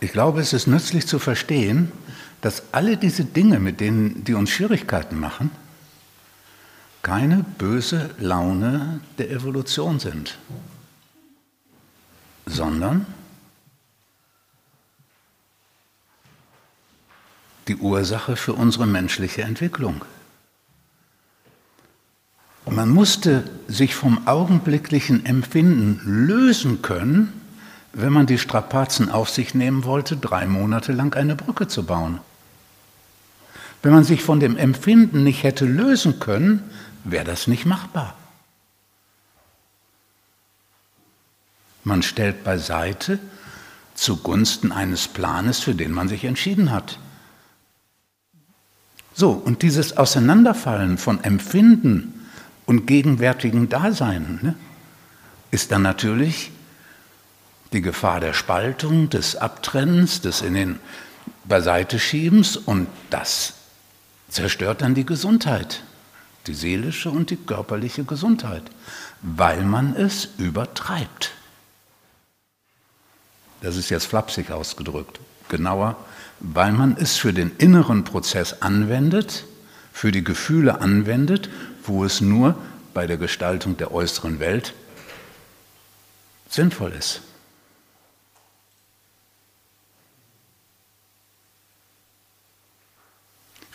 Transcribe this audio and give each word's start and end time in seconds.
Ich 0.00 0.12
glaube, 0.12 0.40
es 0.40 0.52
ist 0.52 0.66
nützlich 0.66 1.06
zu 1.06 1.18
verstehen, 1.18 1.90
dass 2.40 2.62
alle 2.72 2.96
diese 2.96 3.24
Dinge, 3.24 3.58
mit 3.58 3.80
denen 3.80 4.24
die 4.24 4.34
uns 4.34 4.50
Schwierigkeiten 4.50 5.18
machen, 5.18 5.50
keine 7.02 7.44
böse 7.56 8.10
Laune 8.18 9.00
der 9.18 9.30
Evolution 9.30 10.00
sind, 10.00 10.38
sondern 12.44 13.06
die 17.68 17.76
Ursache 17.76 18.36
für 18.36 18.52
unsere 18.52 18.86
menschliche 18.86 19.42
Entwicklung. 19.42 20.04
Man 22.68 22.88
musste 22.88 23.44
sich 23.68 23.94
vom 23.94 24.26
augenblicklichen 24.26 25.24
Empfinden 25.24 26.00
lösen 26.26 26.82
können, 26.82 27.35
wenn 27.98 28.12
man 28.12 28.26
die 28.26 28.36
Strapazen 28.36 29.08
auf 29.08 29.30
sich 29.30 29.54
nehmen 29.54 29.84
wollte, 29.84 30.18
drei 30.18 30.46
Monate 30.46 30.92
lang 30.92 31.14
eine 31.14 31.34
Brücke 31.34 31.66
zu 31.66 31.84
bauen. 31.84 32.20
Wenn 33.82 33.92
man 33.94 34.04
sich 34.04 34.22
von 34.22 34.38
dem 34.38 34.58
Empfinden 34.58 35.24
nicht 35.24 35.44
hätte 35.44 35.64
lösen 35.64 36.20
können, 36.20 36.62
wäre 37.04 37.24
das 37.24 37.46
nicht 37.46 37.64
machbar. 37.64 38.14
Man 41.84 42.02
stellt 42.02 42.44
beiseite 42.44 43.18
zugunsten 43.94 44.72
eines 44.72 45.08
Planes, 45.08 45.60
für 45.60 45.74
den 45.74 45.92
man 45.92 46.08
sich 46.08 46.24
entschieden 46.24 46.72
hat. 46.72 46.98
So, 49.14 49.30
und 49.30 49.62
dieses 49.62 49.96
Auseinanderfallen 49.96 50.98
von 50.98 51.24
Empfinden 51.24 52.28
und 52.66 52.86
gegenwärtigen 52.86 53.70
Dasein 53.70 54.38
ne, 54.42 54.54
ist 55.50 55.72
dann 55.72 55.80
natürlich 55.80 56.50
die 57.76 57.82
Gefahr 57.82 58.20
der 58.20 58.32
Spaltung, 58.32 59.10
des 59.10 59.36
Abtrennens, 59.36 60.20
des 60.20 60.42
in 60.42 60.54
den 60.54 60.78
Beiseite 61.44 61.98
schiebens 61.98 62.56
und 62.56 62.88
das 63.10 63.52
zerstört 64.28 64.82
dann 64.82 64.94
die 64.94 65.06
Gesundheit, 65.06 65.82
die 66.46 66.54
seelische 66.54 67.10
und 67.10 67.30
die 67.30 67.36
körperliche 67.36 68.04
Gesundheit, 68.04 68.62
weil 69.22 69.62
man 69.62 69.94
es 69.94 70.28
übertreibt. 70.38 71.32
Das 73.60 73.76
ist 73.76 73.90
jetzt 73.90 74.06
flapsig 74.06 74.50
ausgedrückt. 74.50 75.20
Genauer, 75.48 75.96
weil 76.40 76.72
man 76.72 76.96
es 76.98 77.16
für 77.16 77.32
den 77.32 77.52
inneren 77.58 78.02
Prozess 78.02 78.62
anwendet, 78.62 79.44
für 79.92 80.10
die 80.10 80.24
Gefühle 80.24 80.80
anwendet 80.80 81.48
wo 81.88 82.04
es 82.04 82.20
nur 82.20 82.56
bei 82.94 83.06
der 83.06 83.16
Gestaltung 83.16 83.76
der 83.76 83.92
äußeren 83.92 84.40
Welt 84.40 84.74
sinnvoll 86.48 86.92
ist. 86.92 87.22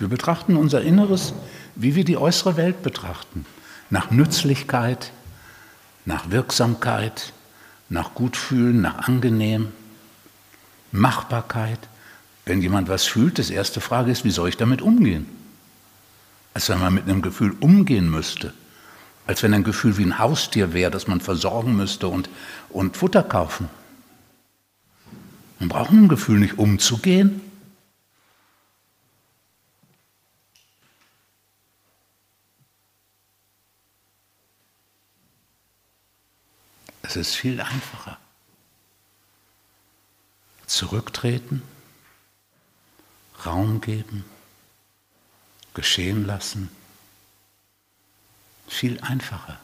Wir 0.00 0.08
betrachten 0.08 0.56
unser 0.56 0.82
Inneres, 0.82 1.32
wie 1.76 1.94
wir 1.94 2.04
die 2.04 2.16
äußere 2.16 2.56
Welt 2.56 2.82
betrachten, 2.82 3.46
nach 3.90 4.10
Nützlichkeit, 4.10 5.12
nach 6.04 6.30
Wirksamkeit, 6.30 7.32
nach 7.88 8.14
Gutfühlen, 8.14 8.80
nach 8.80 9.06
angenehm, 9.06 9.68
Machbarkeit. 10.90 11.78
Wenn 12.44 12.60
jemand 12.62 12.88
was 12.88 13.04
fühlt, 13.04 13.38
das 13.38 13.50
erste 13.50 13.80
Frage 13.80 14.10
ist, 14.10 14.24
wie 14.24 14.30
soll 14.30 14.48
ich 14.48 14.56
damit 14.56 14.82
umgehen? 14.82 15.26
als 16.54 16.68
wenn 16.68 16.80
man 16.80 16.94
mit 16.94 17.04
einem 17.04 17.22
Gefühl 17.22 17.54
umgehen 17.60 18.10
müsste, 18.10 18.52
als 19.26 19.42
wenn 19.42 19.54
ein 19.54 19.64
Gefühl 19.64 19.96
wie 19.98 20.04
ein 20.04 20.18
Haustier 20.18 20.72
wäre, 20.72 20.90
das 20.90 21.06
man 21.06 21.20
versorgen 21.20 21.76
müsste 21.76 22.08
und, 22.08 22.28
und 22.68 22.96
Futter 22.96 23.22
kaufen. 23.22 23.68
Man 25.58 25.68
braucht 25.68 25.90
ein 25.90 26.08
Gefühl 26.08 26.40
nicht 26.40 26.58
umzugehen. 26.58 27.40
Es 37.10 37.16
ist 37.16 37.34
viel 37.34 37.60
einfacher. 37.60 38.18
Zurücktreten, 40.66 41.60
Raum 43.44 43.80
geben 43.80 44.24
geschehen 45.74 46.24
lassen. 46.24 46.70
Viel 48.68 49.00
einfacher. 49.00 49.58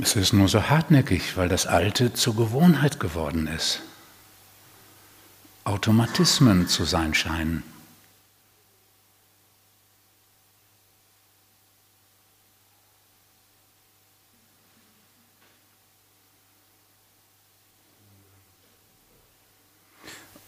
Es 0.00 0.16
ist 0.16 0.32
nur 0.32 0.48
so 0.48 0.68
hartnäckig, 0.68 1.36
weil 1.36 1.48
das 1.48 1.68
Alte 1.68 2.12
zur 2.12 2.34
Gewohnheit 2.34 2.98
geworden 2.98 3.46
ist. 3.46 3.82
Automatismen 5.64 6.66
zu 6.68 6.84
sein 6.84 7.14
scheinen. 7.14 7.62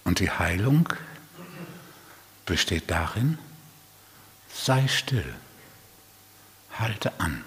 Und 0.04 0.20
die 0.20 0.30
Heilung 0.30 0.88
besteht 2.46 2.90
darin, 2.90 3.38
sei 4.52 4.86
still, 4.86 5.34
halte 6.78 7.18
an 7.18 7.44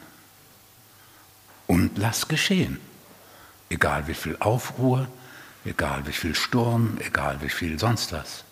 und 1.68 1.98
lass 1.98 2.28
geschehen. 2.28 2.80
Egal 3.70 4.08
wie 4.08 4.14
viel 4.14 4.38
Aufruhr, 4.40 5.08
egal 5.68 6.08
wie 6.08 6.14
viel 6.14 6.36
Sturm, 6.36 6.98
egal 7.00 7.38
wie 7.42 7.50
viel 7.50 7.78
sonst 7.78 8.14
was. 8.14 8.44